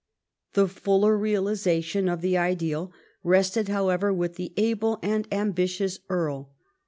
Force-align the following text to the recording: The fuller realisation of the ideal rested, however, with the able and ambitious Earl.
The 0.53 0.67
fuller 0.67 1.15
realisation 1.15 2.09
of 2.09 2.21
the 2.21 2.35
ideal 2.35 2.91
rested, 3.23 3.67
however, 3.69 4.11
with 4.11 4.33
the 4.33 4.51
able 4.57 4.97
and 5.03 5.27
ambitious 5.31 5.99
Earl. 6.09 6.55